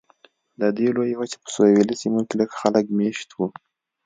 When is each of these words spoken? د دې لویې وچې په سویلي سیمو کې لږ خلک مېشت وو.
د 0.59 0.61
دې 0.77 0.87
لویې 0.95 1.15
وچې 1.19 1.37
په 1.43 1.49
سویلي 1.55 1.95
سیمو 2.01 2.21
کې 2.27 2.33
لږ 2.39 2.51
خلک 2.59 2.85
مېشت 2.97 3.29
وو. 3.33 3.47